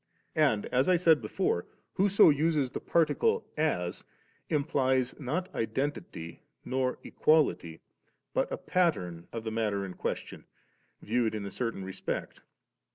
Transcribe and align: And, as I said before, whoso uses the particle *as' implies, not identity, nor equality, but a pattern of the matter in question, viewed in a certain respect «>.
And, 0.35 0.65
as 0.73 0.89
I 0.89 0.95
said 0.95 1.21
before, 1.21 1.67
whoso 1.93 2.31
uses 2.31 2.71
the 2.71 2.79
particle 2.79 3.45
*as' 3.55 4.03
implies, 4.49 5.13
not 5.19 5.53
identity, 5.53 6.41
nor 6.65 6.97
equality, 7.03 7.81
but 8.33 8.51
a 8.51 8.57
pattern 8.57 9.27
of 9.31 9.43
the 9.43 9.51
matter 9.51 9.85
in 9.85 9.93
question, 9.93 10.45
viewed 11.03 11.35
in 11.35 11.45
a 11.45 11.51
certain 11.51 11.83
respect 11.85 12.41
«>. 12.45 12.51